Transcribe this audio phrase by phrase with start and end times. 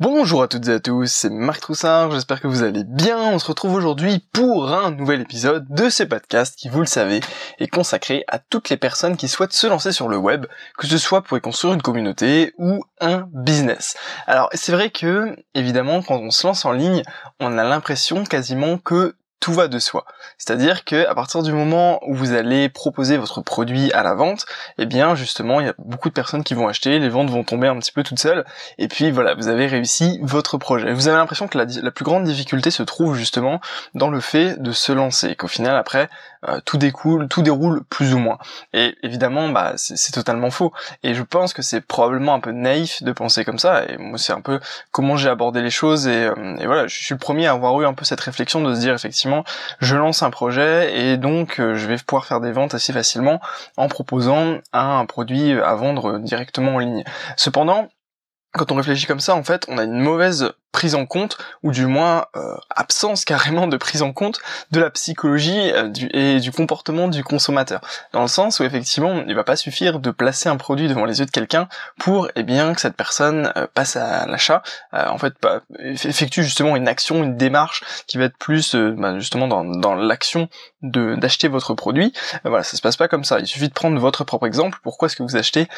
[0.00, 3.16] Bonjour à toutes et à tous, c'est Marc Troussard, j'espère que vous allez bien.
[3.16, 7.20] On se retrouve aujourd'hui pour un nouvel épisode de ce podcast qui, vous le savez,
[7.60, 10.46] est consacré à toutes les personnes qui souhaitent se lancer sur le web,
[10.78, 13.96] que ce soit pour y construire une communauté ou un business.
[14.26, 17.04] Alors, c'est vrai que, évidemment, quand on se lance en ligne,
[17.38, 19.14] on a l'impression quasiment que
[19.44, 20.06] tout va de soi.
[20.38, 24.46] C'est-à-dire que à partir du moment où vous allez proposer votre produit à la vente,
[24.78, 27.44] eh bien justement il y a beaucoup de personnes qui vont acheter, les ventes vont
[27.44, 28.46] tomber un petit peu toutes seules,
[28.78, 30.94] et puis voilà, vous avez réussi votre projet.
[30.94, 33.60] Vous avez l'impression que la, la, plus grande difficulté se trouve justement
[33.92, 36.08] dans le fait de se lancer, qu'au final après
[36.48, 38.38] euh, tout découle, tout déroule plus ou moins.
[38.72, 40.72] Et évidemment, bah c'est totalement faux.
[41.02, 43.84] Et je pense que c'est probablement un peu naïf de penser comme ça.
[43.88, 46.06] Et moi c'est un peu comment j'ai abordé les choses.
[46.06, 48.74] Et, euh, voilà, je suis le premier à avoir eu un peu cette réflexion de
[48.74, 49.44] se dire effectivement
[49.80, 53.40] je lance un projet et donc euh, je vais pouvoir faire des ventes assez facilement
[53.76, 57.04] en proposant un produit à vendre directement en ligne.
[57.36, 57.88] Cependant,
[58.52, 61.70] quand on réfléchit comme ça, en fait, on a une mauvaise prise en compte, ou
[61.70, 64.40] du moins euh, absence carrément de prise en compte
[64.72, 67.80] de la psychologie euh, du, et du comportement du consommateur.
[68.12, 71.20] Dans le sens où effectivement, il va pas suffire de placer un produit devant les
[71.20, 75.34] yeux de quelqu'un pour eh bien que cette personne euh, passe à l'achat, en fait
[75.40, 79.94] bah, effectue justement une action, une démarche qui va être plus bah, justement dans, dans
[79.94, 80.48] l'action
[80.82, 82.12] de d'acheter votre produit.
[82.44, 83.38] voilà, ça se passe pas comme ça.
[83.38, 84.78] Il suffit de prendre votre propre exemple.
[84.82, 85.68] Pourquoi est-ce que vous achetez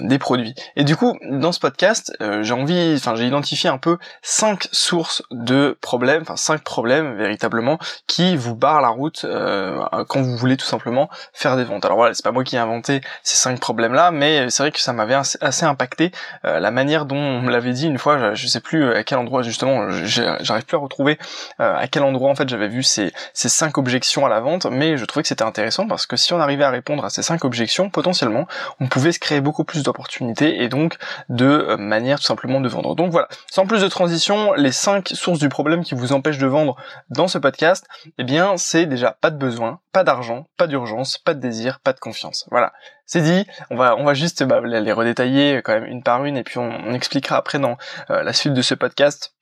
[0.00, 0.54] des produits?
[0.76, 3.98] Et du coup, dans ce podcast, j'ai envie, enfin j'ai identifié un peu
[4.36, 10.20] cinq sources de problèmes, enfin cinq problèmes véritablement qui vous barrent la route euh, quand
[10.20, 11.86] vous voulez tout simplement faire des ventes.
[11.86, 14.80] Alors voilà, c'est pas moi qui ai inventé ces cinq problèmes-là, mais c'est vrai que
[14.80, 16.12] ça m'avait assez, impacté
[16.44, 18.34] euh, la manière dont on me l'avait dit une fois.
[18.34, 21.18] Je, sais plus à quel endroit justement, j'arrive plus à retrouver
[21.60, 24.66] euh, à quel endroit en fait j'avais vu ces, ces cinq objections à la vente,
[24.66, 27.22] mais je trouvais que c'était intéressant parce que si on arrivait à répondre à ces
[27.22, 28.46] cinq objections, potentiellement,
[28.80, 30.96] on pouvait se créer beaucoup plus d'opportunités et donc
[31.30, 32.94] de manière tout simplement de vendre.
[32.94, 34.25] Donc voilà, sans plus de transition
[34.56, 36.76] les cinq sources du problème qui vous empêchent de vendre
[37.10, 37.86] dans ce podcast,
[38.18, 41.92] eh bien, c'est déjà pas de besoin, pas d'argent, pas d'urgence, pas de désir, pas
[41.92, 42.46] de confiance.
[42.50, 42.72] Voilà.
[43.06, 46.36] C'est dit, on va, on va juste bah, les redétailler quand même une par une
[46.36, 47.76] et puis on, expliquera après dans
[48.10, 49.35] euh, la suite de ce podcast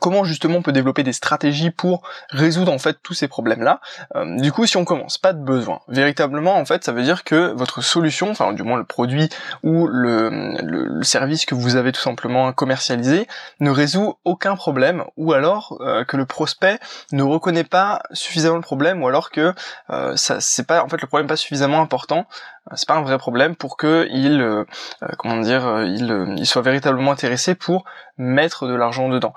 [0.00, 3.80] comment justement on peut développer des stratégies pour résoudre en fait tous ces problèmes là
[4.16, 5.80] euh, du coup si on commence pas de besoin.
[5.88, 9.28] Véritablement en fait ça veut dire que votre solution enfin du moins le produit
[9.62, 13.26] ou le, service que vous avez tout simplement commercialisé
[13.60, 16.78] ne résout aucun problème ou alors euh, que le prospect
[17.12, 19.54] ne reconnaît pas suffisamment le problème ou alors que
[19.90, 22.26] euh, ça c'est pas en fait le problème pas suffisamment important
[22.74, 24.64] c'est pas un vrai problème pour que il euh,
[25.02, 27.84] euh, comment dire euh, il, il soit véritablement intéressé pour
[28.16, 29.32] mettre de l'argent dedans.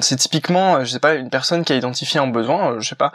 [0.00, 3.12] C'est typiquement je sais pas une personne qui a identifié un besoin je sais pas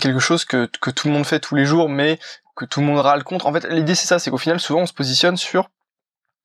[0.00, 2.18] quelque chose que, que tout le monde fait tous les jours mais
[2.56, 3.46] que tout le monde râle contre.
[3.46, 5.70] En fait l'idée c'est ça c'est qu'au final souvent on se positionne sur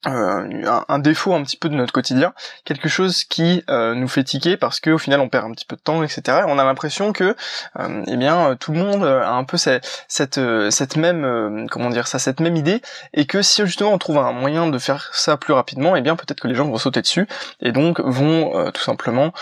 [0.07, 2.33] euh, un, défaut un petit peu de notre quotidien,
[2.63, 5.75] quelque chose qui euh, nous fait tiquer parce qu'au final on perd un petit peu
[5.75, 6.43] de temps, etc.
[6.47, 7.35] on a l'impression que,
[7.79, 10.39] euh, eh bien, tout le monde a un peu cette, cette,
[10.69, 12.81] cette même, comment dire ça, cette même idée,
[13.13, 16.15] et que si justement on trouve un moyen de faire ça plus rapidement, eh bien
[16.15, 17.27] peut-être que les gens vont sauter dessus
[17.59, 19.33] et donc vont tout simplement,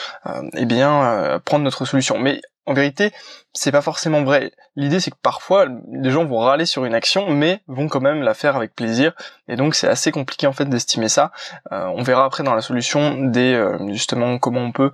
[0.53, 2.17] eh bien, prendre notre solution.
[2.17, 3.11] Mais en vérité,
[3.53, 4.51] c'est pas forcément vrai.
[4.75, 8.21] L'idée c'est que parfois les gens vont râler sur une action, mais vont quand même
[8.21, 9.13] la faire avec plaisir.
[9.47, 11.31] Et donc c'est assez compliqué en fait d'estimer ça.
[11.71, 14.91] Euh, on verra après dans la solution des euh, justement comment on peut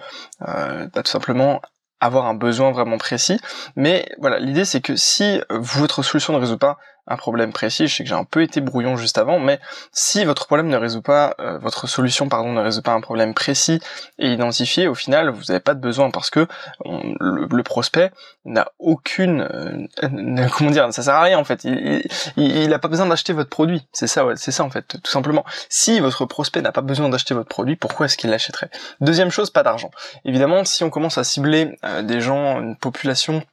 [0.47, 1.61] euh, bah, tout simplement
[1.99, 3.39] avoir un besoin vraiment précis.
[3.75, 6.77] Mais voilà, l'idée c'est que si votre solution ne résout pas
[7.07, 7.87] un problème précis.
[7.87, 9.59] Je sais que j'ai un peu été brouillon juste avant, mais
[9.91, 13.33] si votre problème ne résout pas, euh, votre solution pardon ne résout pas un problème
[13.33, 13.79] précis
[14.19, 16.47] et identifié, au final vous n'avez pas de besoin parce que
[16.85, 18.11] le, prospect
[18.45, 21.63] n'a aucune, euh, comment dire, ça sert à rien en fait.
[21.63, 22.03] Il,
[22.35, 23.87] il, a pas besoin d'acheter votre produit.
[23.93, 25.45] C'est ça, ouais, c'est ça en fait, tout simplement.
[25.69, 28.69] Si votre prospect n'a pas besoin d'acheter votre produit, pourquoi est-ce qu'il l'achèterait?
[29.01, 29.91] Deuxième chose, pas d'argent.
[30.25, 33.43] Évidemment, si on commence à cibler euh, des gens, une population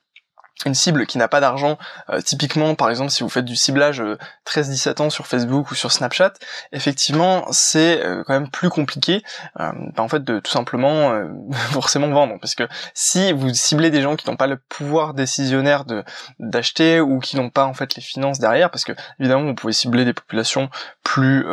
[0.66, 1.78] une cible qui n'a pas d'argent,
[2.10, 4.03] euh, typiquement par exemple si vous faites du ciblage
[4.47, 6.32] 13-17 euh, ans sur Facebook ou sur Snapchat,
[6.72, 9.22] effectivement c'est euh, quand même plus compliqué
[9.56, 11.12] bah, en fait de tout simplement
[11.73, 15.85] forcément vendre parce que si vous ciblez des gens qui n'ont pas le pouvoir décisionnaire
[15.85, 16.05] de
[16.38, 19.73] d'acheter ou qui n'ont pas en fait les finances derrière parce que évidemment vous pouvez
[19.73, 20.70] cibler des populations
[21.02, 21.46] plus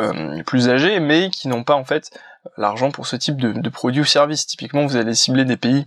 [0.46, 2.10] plus âgées mais qui n'ont pas en fait
[2.56, 4.46] l'argent pour ce type de, de produits ou services.
[4.46, 5.86] Typiquement vous allez cibler des pays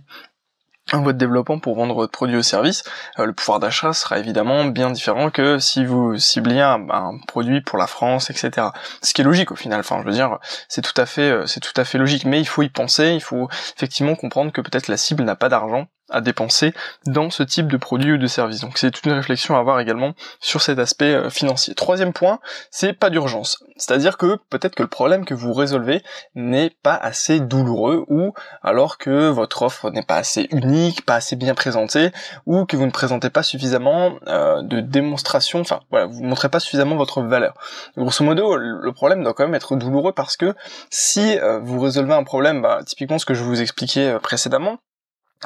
[0.92, 2.82] votre développement pour vendre votre produit ou service,
[3.18, 7.78] euh, le pouvoir d'achat sera évidemment bien différent que si vous cibliez un, produit pour
[7.78, 8.68] la France, etc.
[9.02, 9.80] Ce qui est logique au final.
[9.80, 10.38] Enfin, je veux dire,
[10.68, 12.24] c'est tout à fait, euh, c'est tout à fait logique.
[12.24, 13.12] Mais il faut y penser.
[13.12, 16.74] Il faut effectivement comprendre que peut-être la cible n'a pas d'argent à dépenser
[17.06, 18.60] dans ce type de produit ou de service.
[18.60, 21.74] Donc c'est toute une réflexion à avoir également sur cet aspect euh, financier.
[21.74, 22.40] Troisième point,
[22.70, 23.64] c'est pas d'urgence.
[23.76, 26.02] C'est-à-dire que peut-être que le problème que vous résolvez
[26.34, 28.32] n'est pas assez douloureux ou
[28.62, 32.10] alors que votre offre n'est pas assez unique, pas assez bien présentée
[32.46, 36.48] ou que vous ne présentez pas suffisamment euh, de démonstration, enfin voilà, vous ne montrez
[36.48, 37.54] pas suffisamment votre valeur.
[37.96, 40.54] Grosso modo, le problème doit quand même être douloureux parce que
[40.90, 44.78] si euh, vous résolvez un problème, bah, typiquement ce que je vous expliquais précédemment,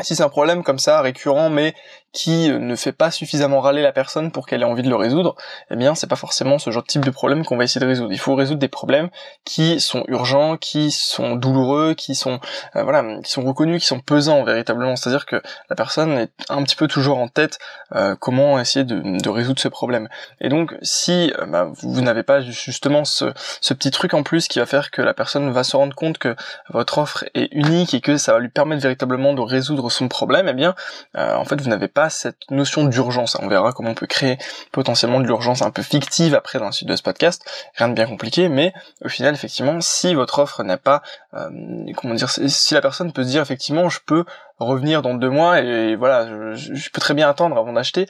[0.02, 1.74] si c'est un problème comme ça récurrent mais
[2.16, 4.96] qui euh, ne fait pas suffisamment râler la personne pour qu'elle ait envie de le
[4.96, 5.36] résoudre,
[5.70, 7.86] eh bien c'est pas forcément ce genre de type de problème qu'on va essayer de
[7.86, 8.10] résoudre.
[8.10, 9.10] Il faut résoudre des problèmes
[9.44, 12.40] qui sont urgents, qui sont douloureux, qui sont
[12.74, 14.96] euh, voilà, qui sont reconnus, qui sont pesants véritablement.
[14.96, 17.58] C'est-à-dire que la personne est un petit peu toujours en tête
[17.94, 20.08] euh, comment essayer de, résoudre ce problème.
[20.40, 24.58] Et donc si bah, vous n'avez pas justement ce, ce petit truc en plus qui
[24.58, 26.34] va faire que la personne va se rendre compte que
[26.70, 30.48] votre offre est unique et que ça va lui permettre véritablement de résoudre son problème,
[30.48, 30.74] eh bien
[31.14, 33.36] en fait vous n'avez pas cette notion d'urgence.
[33.40, 34.38] On verra comment on peut créer
[34.72, 37.44] potentiellement de l'urgence un peu fictive après dans la suite de ce podcast.
[37.74, 38.72] Rien de bien compliqué, mais
[39.04, 41.02] au final, effectivement, si votre offre n'a pas,
[41.34, 41.48] euh,
[41.96, 44.24] comment dire, si la personne peut se dire effectivement, je peux
[44.58, 48.06] revenir dans deux mois et, voilà, je, peux très bien attendre avant d'acheter.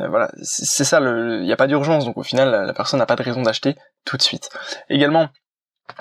[0.00, 3.06] Euh, voilà, c'est ça, il n'y a pas d'urgence, donc au final, la personne n'a
[3.06, 4.50] pas de raison d'acheter tout de suite.
[4.88, 5.28] Également,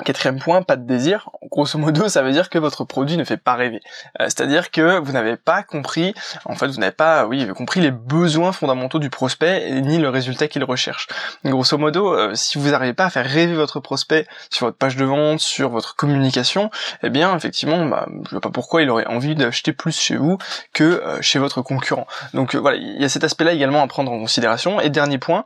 [0.06, 1.30] Quatrième point, pas de désir.
[1.52, 3.82] Grosso modo, ça veut dire que votre produit ne fait pas rêver.
[4.20, 6.14] Euh, c'est-à-dire que vous n'avez pas compris,
[6.46, 10.48] en fait, vous n'avez pas, oui, compris les besoins fondamentaux du prospect ni le résultat
[10.48, 11.08] qu'il recherche.
[11.46, 14.96] Grosso modo, euh, si vous n'arrivez pas à faire rêver votre prospect sur votre page
[14.96, 16.70] de vente, sur votre communication,
[17.04, 20.38] eh bien, effectivement, bah, je vois pas pourquoi il aurait envie d'acheter plus chez vous
[20.74, 22.08] que euh, chez votre concurrent.
[22.34, 24.80] Donc voilà, il y a cet aspect-là également à prendre en considération.
[24.80, 25.46] Et dernier point,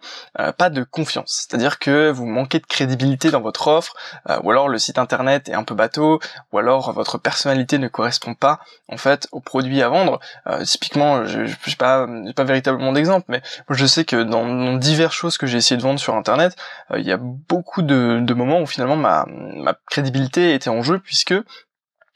[0.58, 1.48] pas de confiance.
[1.48, 3.96] C'est-à-dire que vous manquez de crédibilité dans votre offre
[4.44, 6.20] ou alors le site internet est un peu bateau,
[6.52, 10.20] ou alors votre personnalité ne correspond pas en fait au produit à vendre.
[10.48, 15.38] Euh, typiquement, je n'ai pas, pas véritablement d'exemple, mais je sais que dans, diverses choses
[15.38, 16.56] que j'ai essayé de vendre sur internet,
[16.92, 20.82] euh, il y a beaucoup de, de moments où finalement ma, ma crédibilité était en
[20.82, 21.34] jeu puisque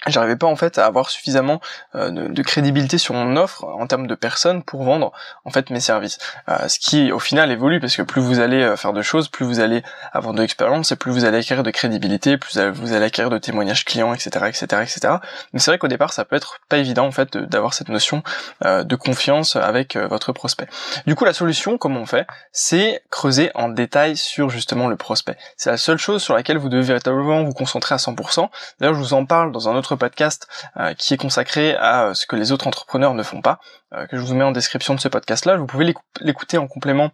[0.05, 1.59] j'arrivais pas en fait à avoir suffisamment
[1.95, 5.11] euh, de, crédibilité sur mon offre en termes de personnes pour vendre
[5.43, 6.19] en fait mes services.
[6.49, 9.27] Euh, ce qui au final évolue parce que plus vous allez euh, faire de choses,
[9.27, 9.83] plus vous allez
[10.13, 13.37] avoir de l'expérience et plus vous allez acquérir de crédibilité, plus vous allez acquérir de
[13.37, 15.15] témoignages clients, etc., etc., etc.
[15.51, 18.23] Mais c'est vrai qu'au départ ça peut être pas évident en fait d'avoir cette notion
[18.63, 20.67] de confiance avec votre prospect.
[21.05, 25.37] Du coup la solution, comment on fait, c'est creuser en détail sur justement le prospect.
[25.57, 28.49] C'est la seule chose sur laquelle vous devez véritablement vous concentrer à 100%.
[28.79, 30.47] D'ailleurs je vous en parle dans un autre podcast
[30.77, 33.59] euh, qui est consacré à euh, ce que les autres entrepreneurs ne font pas,
[33.93, 35.57] euh, que je vous mets en description de ce podcast-là.
[35.57, 37.11] Vous pouvez l'écouter en complément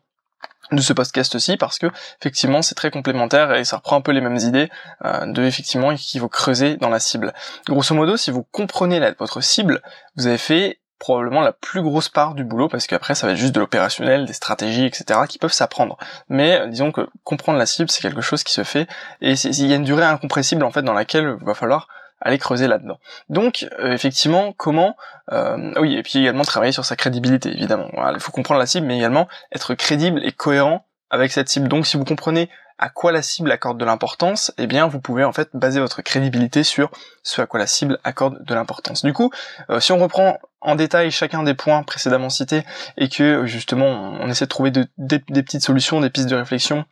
[0.71, 1.87] de ce podcast aussi parce que
[2.19, 4.69] effectivement c'est très complémentaire et ça reprend un peu les mêmes idées
[5.03, 7.33] de effectivement qu'il faut creuser dans la cible.
[7.67, 9.81] Grosso modo, si vous comprenez votre cible,
[10.15, 13.39] vous avez fait probablement la plus grosse part du boulot parce qu'après ça va être
[13.39, 15.19] juste de l'opérationnel, des stratégies, etc.
[15.27, 15.97] qui peuvent s'apprendre.
[16.29, 18.87] Mais disons que comprendre la cible c'est quelque chose qui se fait
[19.19, 21.89] et il y a une durée incompressible en fait dans laquelle il va falloir
[22.23, 22.97] aller creuser là-dedans.
[23.29, 24.95] Donc euh, effectivement, comment
[25.31, 27.89] euh, oui, et puis également travailler sur sa crédibilité, évidemment.
[28.13, 31.67] il faut comprendre la cible, mais également être crédible et cohérent avec cette cible.
[31.67, 32.49] Donc si vous comprenez
[32.79, 36.01] à quoi la cible accorde de l'importance, eh bien vous pouvez en fait baser votre
[36.01, 36.89] crédibilité sur
[37.21, 39.03] ce à quoi la cible accorde de l'importance.
[39.03, 39.29] Du coup,
[39.69, 42.63] euh, si on reprend en détail chacun des points précédemment cités
[42.97, 46.85] et que justement on essaie de trouver des petites solutions, des pistes de réflexion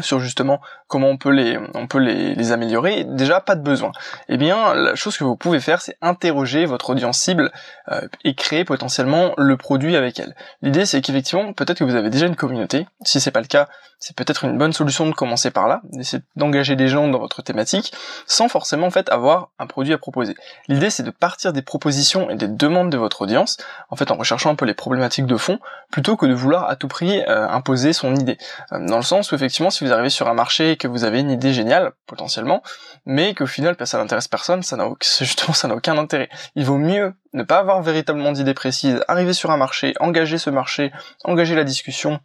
[0.00, 3.04] sur justement comment on peut les améliorer.
[3.04, 3.92] Déjà pas de besoin.
[4.28, 7.52] Eh bien la chose que vous pouvez faire c'est interroger votre audience cible
[7.90, 10.34] euh, et créer potentiellement le produit avec elle.
[10.62, 12.86] L'idée c'est qu'effectivement peut-être que vous avez déjà une communauté.
[13.04, 16.22] Si c'est pas le cas c'est peut-être une bonne solution de commencer par là d'essayer
[16.36, 17.92] d'engager des gens dans votre thématique
[18.26, 20.34] sans forcément en fait avoir un produit à proposer.
[20.68, 23.56] L'idée c'est de partir des propositions et des demandes de votre audience
[23.90, 25.58] en fait en recherchant un peu les problématiques de fond
[25.90, 28.38] plutôt que de vouloir à tout prix euh, imposer son idée.
[28.72, 31.04] Euh, dans le sens où effectivement si vous arrivez sur un marché et que vous
[31.04, 32.62] avez une idée géniale, potentiellement,
[33.04, 34.86] mais qu'au final, ça n'intéresse personne, ça n'a
[35.74, 36.28] aucun intérêt.
[36.54, 40.50] Il vaut mieux ne pas avoir véritablement d'idée précise, arriver sur un marché, engager ce
[40.50, 40.92] marché,
[41.24, 42.20] engager la discussion,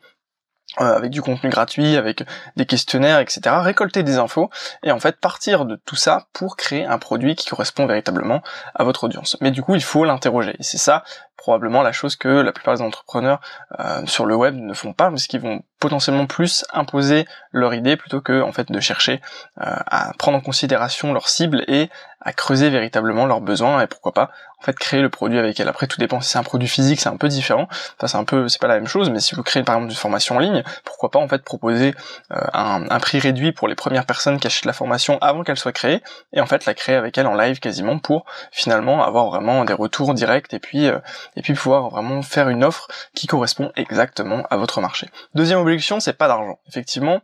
[0.78, 2.24] avec du contenu gratuit, avec
[2.56, 4.50] des questionnaires, etc., récolter des infos,
[4.84, 8.42] et en fait partir de tout ça pour créer un produit qui correspond véritablement
[8.76, 9.36] à votre audience.
[9.42, 11.04] Mais du coup, il faut l'interroger, c'est ça
[11.40, 13.40] probablement la chose que la plupart des entrepreneurs
[13.80, 17.96] euh, sur le web ne font pas, parce qu'ils vont potentiellement plus imposer leur idée
[17.96, 19.22] plutôt que en fait de chercher
[19.62, 21.90] euh, à prendre en considération leur cible et
[22.22, 25.70] à creuser véritablement leurs besoins et pourquoi pas en fait créer le produit avec elle.
[25.70, 27.68] Après tout dépend si c'est un produit physique, c'est un peu différent.
[27.98, 29.92] Enfin c'est un peu c'est pas la même chose, mais si vous créez par exemple
[29.92, 31.96] une formation en ligne, pourquoi pas en fait proposer
[32.34, 35.72] euh, un, prix réduit pour les premières personnes qui achètent la formation avant qu'elle soit
[35.72, 36.02] créée
[36.34, 39.74] et en fait la créer avec elle en live quasiment pour finalement avoir vraiment des
[39.74, 41.00] retours directs et puis euh,
[41.38, 45.08] et puis pouvoir vraiment faire une offre qui correspond exactement à votre marché.
[45.36, 46.60] Deuxième objection, c'est pas d'argent.
[46.68, 47.22] Effectivement,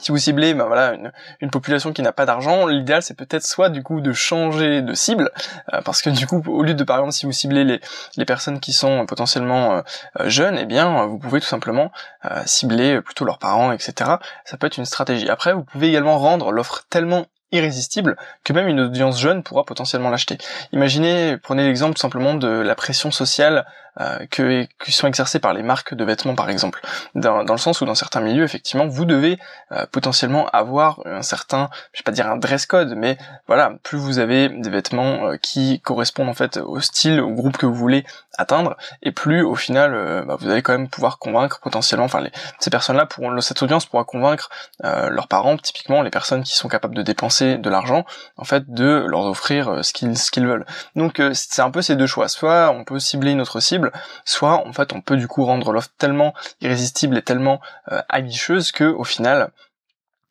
[0.00, 0.94] si vous ciblez ben voilà
[1.40, 4.94] une, population qui n'a pas d'argent, l'idéal c'est peut-être soit du coup de changer de
[4.94, 5.30] cible,
[5.72, 7.80] euh, parce que du coup au lieu de par exemple si vous ciblez les,
[8.16, 9.82] les personnes qui sont potentiellement euh,
[10.20, 11.92] euh, jeunes, eh bien vous pouvez tout simplement
[12.46, 14.12] cibler plutôt leurs parents, etc.
[14.44, 15.28] Ça peut être une stratégie.
[15.28, 20.10] Après vous pouvez également rendre l'offre tellement irrésistible que même une audience jeune pourra potentiellement
[20.10, 20.38] l'acheter.
[20.72, 23.64] Imaginez, prenez l'exemple simplement de la pression sociale
[24.00, 26.80] euh, que, qui sont exercées par les marques de vêtements par exemple,
[27.14, 29.38] dans, dans le sens où dans certains milieux effectivement vous devez
[29.72, 33.98] euh, potentiellement avoir un certain, je vais pas dire un dress code, mais voilà, plus
[33.98, 37.74] vous avez des vêtements euh, qui correspondent en fait au style, au groupe que vous
[37.74, 38.04] voulez
[38.36, 42.20] atteindre, et plus au final euh, bah, vous allez quand même pouvoir convaincre potentiellement, enfin
[42.20, 44.50] les, ces personnes-là pourront, cette audience pourra convaincre
[44.82, 48.04] leurs parents, typiquement les personnes qui sont capables de dépenser de l'argent,
[48.36, 50.66] en fait de leur offrir ce qu'ils ce qu'ils veulent.
[50.96, 53.60] Donc c'est un peu ces deux choix, soit on peut cibler une autre
[54.24, 57.60] soit en fait on peut du coup rendre l'offre tellement irrésistible et tellement
[57.92, 58.00] euh,
[58.74, 59.50] que au final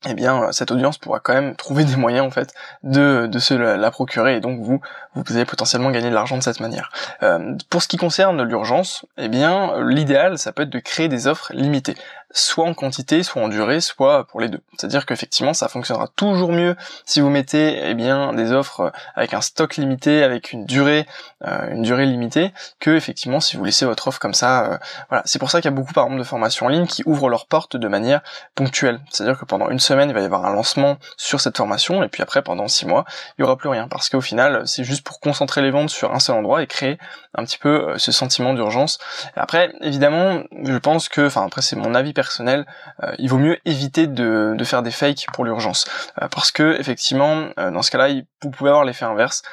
[0.05, 3.91] eh bien cette audience pourra quand même trouver des moyens en fait de, se la,
[3.91, 4.81] procurer et donc vous
[5.15, 6.91] vous allez potentiellement gagner de l'argent de cette manière.
[7.21, 11.27] Euh, pour ce qui concerne l'urgence, eh bien l'idéal ça peut être de créer des
[11.27, 11.95] offres limitées
[12.33, 14.59] soit en quantité, soit en durée, soit pour les deux.
[14.77, 16.75] C'est-à-dire qu'effectivement, ça fonctionnera toujours mieux
[17.05, 21.05] si vous mettez eh bien des offres avec un stock limité, avec une durée,
[21.45, 24.65] euh, une durée limitée, que effectivement si vous laissez votre offre comme ça.
[24.65, 24.77] Euh,
[25.09, 27.03] voilà, c'est pour ça qu'il y a beaucoup par exemple de formations en ligne qui
[27.05, 28.21] ouvrent leurs portes de manière
[28.55, 28.99] ponctuelle.
[29.11, 32.07] C'est-à-dire que pendant une semaine, il va y avoir un lancement sur cette formation, et
[32.07, 33.05] puis après pendant six mois,
[33.37, 36.13] il y aura plus rien, parce qu'au final, c'est juste pour concentrer les ventes sur
[36.13, 36.97] un seul endroit et créer
[37.35, 38.97] un petit peu euh, ce sentiment d'urgence.
[39.35, 42.65] Après, évidemment, je pense que, enfin après c'est mon avis personnel personnel,
[43.03, 45.85] euh, il vaut mieux éviter de, faire des fakes pour l'urgence,
[46.21, 48.07] euh, parce que effectivement, euh, dans ce cas-là,
[48.41, 49.43] vous pouvez avoir l'effet inverse,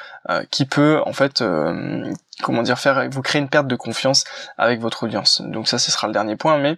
[0.51, 1.43] qui peut en fait,
[2.43, 4.23] comment dire, faire vous créer une perte de confiance
[4.57, 5.41] avec votre audience.
[5.41, 6.77] Donc ça, ce sera le dernier point, mais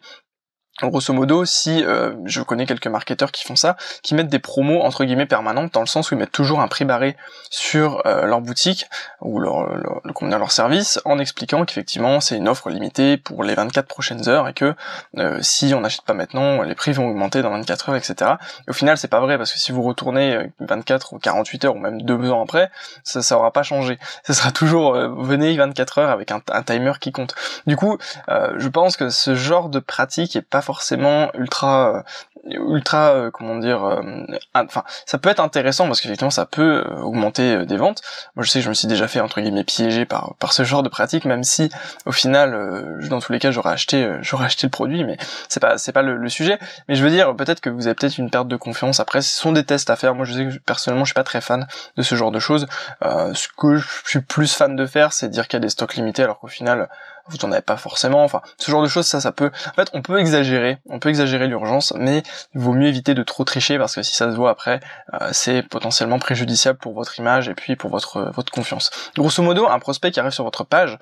[0.82, 4.82] Grosso modo, si euh, je connais quelques marketeurs qui font ça, qui mettent des promos
[4.82, 7.16] entre guillemets permanentes, dans le sens où ils mettent toujours un prix barré
[7.52, 8.88] sur euh, leur boutique
[9.22, 13.54] ou leur, leur, leur, leur service, en expliquant qu'effectivement c'est une offre limitée pour les
[13.54, 14.74] 24 prochaines heures et que
[15.20, 18.32] euh, si on n'achète pas maintenant, les prix vont augmenter dans 24 heures, etc.
[18.68, 21.76] Et au final, c'est pas vrai parce que si vous retournez 24 ou 48 heures
[21.76, 22.72] ou même deux ans après,
[23.04, 24.00] ça, ça aura pas changé.
[24.24, 27.36] Ça sera toujours venez 24 heures avec un, un, timer qui compte.
[27.68, 32.02] Du coup, je pense que ce genre de pratique est pas forcément ultra euh,
[32.46, 34.02] ultra euh, comment dire euh,
[34.54, 38.02] enfin ça peut être intéressant parce qu'effectivement ça peut augmenter des ventes.
[38.36, 40.64] Moi je sais que je me suis déjà fait entre guillemets piéger par par ce
[40.64, 41.70] genre de pratique même si
[42.06, 45.18] au final dans tous les cas j'aurais acheté j'aurais acheté le produit mais
[45.48, 46.58] c'est pas c'est pas le, sujet.
[46.88, 49.00] Mais je veux dire peut-être que vous avez peut-être une perte de confiance.
[49.00, 50.16] Après ce sont des tests à faire.
[50.16, 52.68] Moi je sais que personnellement je suis pas très fan de ce genre de choses.
[53.02, 55.96] Ce que je suis plus fan de faire c'est dire qu'il y a des stocks
[55.96, 56.90] limités alors qu'au final
[57.28, 59.90] vous en avez pas forcément, enfin ce genre de choses ça ça peut en fait
[59.94, 63.78] on peut exagérer, on peut exagérer l'urgence mais il vaut mieux éviter de trop tricher
[63.78, 64.80] parce que si ça se voit après
[65.14, 68.92] euh, c'est potentiellement préjudiciable pour votre image et puis pour votre votre confiance.
[69.16, 70.98] Grosso modo, un prospect qui arrive sur votre page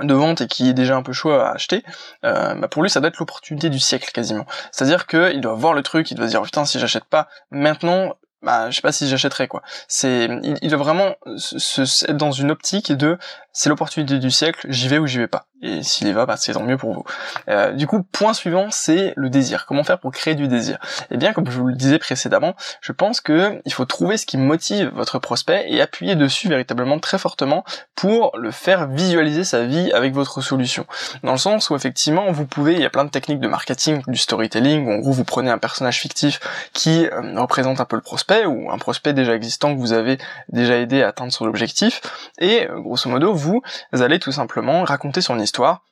[0.00, 1.82] de vente et qui est déjà un peu chaud à acheter,
[2.24, 4.46] euh, bah pour lui ça doit être l'opportunité du siècle quasiment.
[4.70, 8.14] C'est-à-dire qu'il doit voir le truc, il doit se dire putain si j'achète pas maintenant,
[8.42, 9.62] bah je sais pas si j'achèterais quoi.
[9.88, 10.28] C'est
[10.62, 13.18] il, doit vraiment se, être dans une optique de
[13.52, 15.46] c'est l'opportunité du siècle, j'y vais ou j'y vais pas.
[15.64, 17.04] Et s'il y va, bah c'est tant mieux pour vous.
[17.48, 19.64] Euh, du coup, point suivant, c'est le désir.
[19.66, 20.78] Comment faire pour créer du désir?
[21.12, 24.26] Eh bien, comme je vous le disais précédemment, je pense que il faut trouver ce
[24.26, 29.64] qui motive votre prospect et appuyer dessus véritablement très fortement pour le faire visualiser sa
[29.64, 30.84] vie avec votre solution.
[31.22, 34.02] Dans le sens où effectivement, vous pouvez, il y a plein de techniques de marketing,
[34.08, 36.40] du storytelling, où en gros vous prenez un personnage fictif
[36.72, 40.18] qui euh, représente un peu le prospect ou un prospect déjà existant que vous avez
[40.48, 42.00] déjà aidé à atteindre son objectif,
[42.40, 45.82] et euh, grosso modo vous allez tout simplement raconter son histoire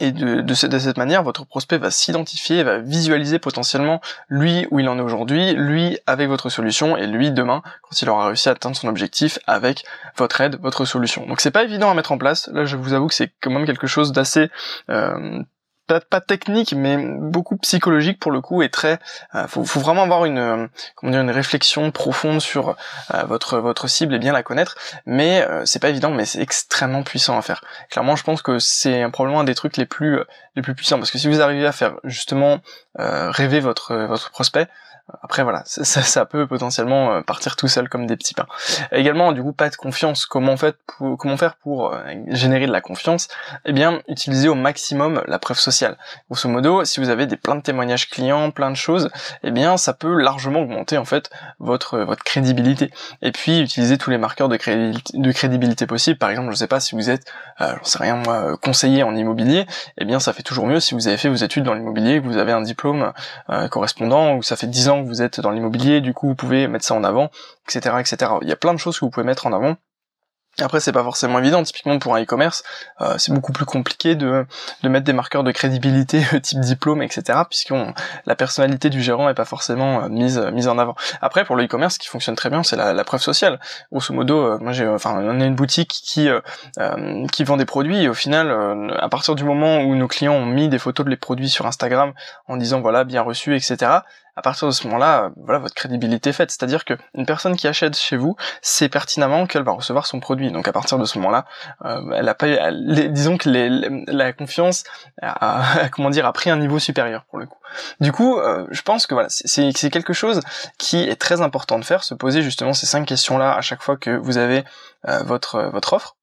[0.00, 4.98] et de, cette manière, votre prospect va s'identifier, va visualiser potentiellement lui où il en
[4.98, 8.76] est aujourd'hui, lui avec votre solution, et lui demain quand il aura réussi à atteindre
[8.76, 9.84] son objectif avec
[10.16, 11.26] votre aide, votre solution.
[11.26, 12.50] Donc c'est pas évident à mettre en place.
[12.52, 14.50] Là, je vous avoue que c'est quand même quelque chose d'assez
[14.90, 15.42] euh,
[15.86, 18.98] pas, technique, mais beaucoup psychologique pour le coup, et très,
[19.34, 22.76] euh, faut, vraiment avoir une, euh, comment dire, une réflexion profonde sur
[23.26, 24.76] votre votre cible et bien la connaître.
[25.06, 27.62] Mais c'est pas évident, mais c'est extrêmement puissant à faire.
[27.90, 30.20] Clairement, je pense que c'est probablement un des trucs les plus
[30.56, 32.60] les plus puissants, parce que si vous arrivez à faire justement
[32.98, 34.68] rêver votre votre prospect,
[35.22, 38.46] après voilà, ça, ça, peut potentiellement euh, partir tout seul comme des petits pains.
[38.90, 40.24] Également, du coup, pas de confiance.
[40.24, 43.28] Comment, fait pour, comment faire pour euh, générer de la confiance?
[43.66, 45.98] Eh bien, utiliser au maximum la preuve sociale.
[46.30, 49.10] Grosso modo, si vous avez des plein de témoignages clients, plein de choses,
[49.42, 52.90] eh bien, ça peut largement augmenter en fait votre votre crédibilité.
[53.20, 56.18] Et puis, utiliser tous les marqueurs de crédibilité, de possibles.
[56.18, 57.30] Par exemple, je sais pas si vous êtes,
[57.60, 59.66] euh, j'en sais rien moi, conseiller en immobilier,
[59.98, 62.26] eh bien, ça fait toujours mieux si vous avez fait vos études dans l'immobilier, que
[62.26, 63.12] vous avez un diplôme
[63.70, 66.68] correspondant, ou ça fait 10 ans que vous êtes dans l'immobilier, du coup vous pouvez
[66.68, 67.30] mettre ça en avant,
[67.68, 68.32] etc., etc.
[68.42, 69.76] Il y a plein de choses que vous pouvez mettre en avant.
[70.60, 71.62] Après, c'est pas forcément évident.
[71.62, 72.62] Typiquement pour un e-commerce,
[73.00, 74.46] euh, c'est beaucoup plus compliqué de,
[74.82, 77.40] de mettre des marqueurs de crédibilité type diplôme, etc.
[77.48, 77.74] Puisque
[78.26, 80.94] la personnalité du gérant est pas forcément euh, mise mise en avant.
[81.20, 83.58] Après, pour le e-commerce, ce qui fonctionne très bien, c'est la, preuve sociale.
[83.90, 86.28] Grosso modo, euh, moi j'ai, enfin, on a une boutique qui
[87.32, 88.50] qui vend des produits et au final,
[88.98, 91.66] à partir du moment où nos clients ont mis des photos de les produits sur
[91.66, 92.12] Instagram
[92.46, 94.00] en disant voilà bien reçu, etc
[94.36, 96.50] à partir de ce moment-là, voilà, votre crédibilité est faite.
[96.50, 100.50] C'est-à-dire que une personne qui achète chez vous, c'est pertinemment qu'elle va recevoir son produit.
[100.50, 101.46] Donc à partir de ce moment-là,
[101.84, 103.48] euh, elle a pas, disons que
[104.10, 104.84] la confiance,
[105.22, 107.58] a, comment dire, a pris un niveau supérieur pour le coup.
[108.00, 110.40] Du coup, euh, je pense que voilà, c'est quelque chose
[110.78, 113.96] qui est très important de faire, se poser justement ces cinq questions-là à chaque fois
[113.96, 114.64] que vous avez
[115.08, 116.16] euh, votre votre offre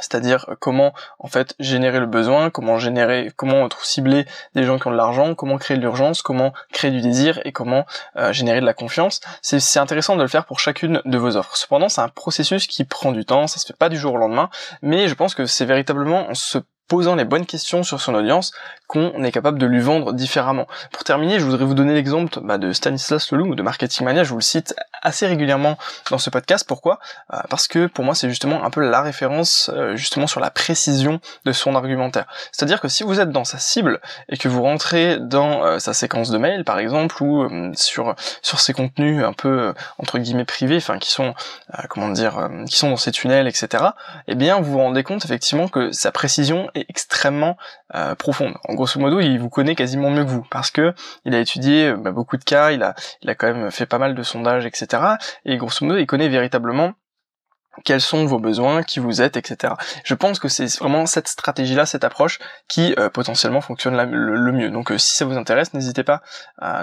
[0.00, 4.86] c'est-à-dire euh, comment en fait générer le besoin, comment générer, comment cibler des gens qui
[4.88, 7.84] ont de l'argent, comment créer de l'urgence, comment créer du désir et comment
[8.16, 9.20] euh, générer de la confiance.
[9.42, 11.56] C'est intéressant de le faire pour chacune de vos offres.
[11.56, 14.18] Cependant, c'est un processus qui prend du temps, ça se fait pas du jour au
[14.18, 16.58] lendemain, mais je pense que c'est véritablement en se
[16.88, 18.52] posant les bonnes questions sur son audience
[18.86, 20.66] qu'on est capable de lui vendre différemment.
[20.92, 24.24] Pour terminer, je voudrais vous donner l'exemple bah, de Stanislas Leloup ou de Marketing Mania,
[24.24, 25.76] je vous le cite assez régulièrement
[26.10, 26.66] dans ce podcast.
[26.66, 26.98] Pourquoi?
[27.32, 30.50] Euh, Parce que pour moi c'est justement un peu la référence euh, justement sur la
[30.50, 32.26] précision de son argumentaire.
[32.52, 35.92] C'est-à-dire que si vous êtes dans sa cible et que vous rentrez dans euh, sa
[35.92, 40.76] séquence de mail par exemple ou sur sur ses contenus un peu entre guillemets privés,
[40.76, 41.34] enfin qui sont
[41.88, 43.84] comment dire, qui sont dans ses tunnels, etc.
[44.28, 47.56] Eh bien vous vous rendez compte effectivement que sa précision est extrêmement
[48.18, 48.54] profonde.
[48.68, 50.94] En grosso modo, il vous connaît quasiment mieux que vous parce que
[51.24, 53.98] il a étudié bah, beaucoup de cas, il a il a quand même fait pas
[53.98, 55.02] mal de sondages, etc.
[55.44, 56.94] Et grosso modo, il connaît véritablement
[57.84, 59.74] quels sont vos besoins, qui vous êtes, etc.
[60.04, 62.38] Je pense que c'est vraiment cette stratégie-là, cette approche
[62.68, 64.70] qui euh, potentiellement fonctionne le, mieux.
[64.70, 66.22] Donc euh, si ça vous intéresse, n'hésitez pas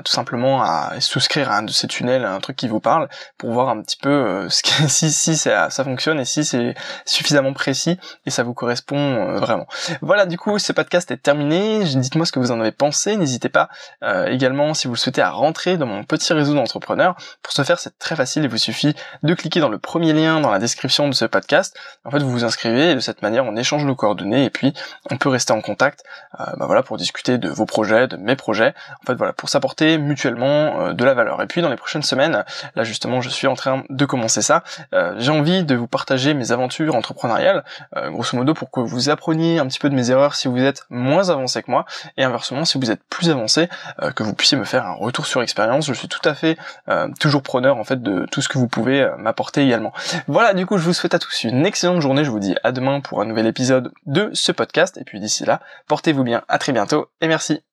[0.03, 3.07] tout simplement à souscrire à un de ces tunnels, à un truc qui vous parle,
[3.37, 6.73] pour voir un petit peu euh, si, si ça, ça, fonctionne et si c'est
[7.05, 9.67] suffisamment précis et ça vous correspond vraiment.
[10.01, 11.83] Voilà, du coup, ce podcast est terminé.
[11.83, 13.15] Dites-moi ce que vous en avez pensé.
[13.15, 13.69] N'hésitez pas
[14.27, 17.15] également, si vous le souhaitez, à rentrer dans mon petit réseau d'entrepreneurs.
[17.43, 18.43] Pour ce faire, c'est très facile.
[18.43, 21.77] Il vous suffit de cliquer dans le premier lien dans la description de ce podcast.
[22.05, 24.73] En fait, vous vous inscrivez et de cette manière, on échange nos coordonnées et puis
[25.11, 26.03] on peut rester en contact,
[26.39, 28.73] euh, bah voilà, pour discuter de vos projets, de mes projets.
[29.03, 31.41] En fait, voilà, pour s'apporter mutuellement euh, de la valeur.
[31.41, 34.63] Et puis dans les prochaines semaines, là justement, je suis en train de commencer ça.
[34.93, 37.63] Euh, j'ai envie de vous partager mes aventures entrepreneuriales,
[37.95, 40.85] grosso modo, pour que vous appreniez un petit peu de mes erreurs si vous êtes
[40.89, 41.85] moins avancé que moi,
[42.17, 43.67] et inversement, si vous êtes plus avancé,
[44.15, 45.87] que vous puissiez me faire un retour sur expérience.
[45.87, 46.57] Je suis tout à fait
[47.19, 49.93] toujours preneur en fait de tout ce que vous pouvez m'apporter également.
[50.27, 52.23] Voilà, du coup, je vous souhaite à tous une excellente journée.
[52.23, 54.97] Je vous dis à demain pour un nouvel épisode de ce podcast.
[54.97, 56.43] Et puis d'ici là, portez-vous bien.
[56.47, 57.63] À très bientôt et merci.